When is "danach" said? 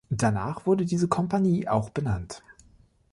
0.09-0.65